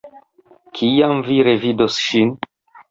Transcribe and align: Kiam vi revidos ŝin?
Kiam 0.79 1.21
vi 1.29 1.39
revidos 1.51 2.03
ŝin? 2.09 2.37